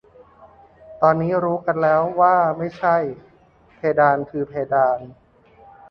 [1.01, 2.95] ตอนนี้รู้กันแล้วว่าไม่ใช่
[3.75, 4.99] เพดานคือเพดาน